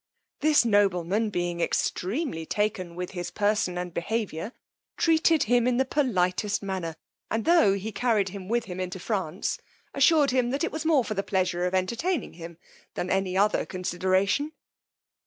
[0.39, 4.51] This nobleman being extremely taken with his person and behaviour,
[4.97, 6.95] treated him in the politest manner;
[7.29, 9.59] and tho' he carried him with him into France,
[9.93, 12.57] assured him, that it was more for the pleasure of entertaining him
[12.95, 14.53] there than any other consideration.